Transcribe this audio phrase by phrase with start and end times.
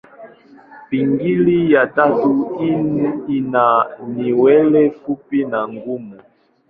[0.89, 2.55] Pingili ya tatu
[3.27, 3.67] ina
[4.17, 6.17] nywele fupi na ngumu.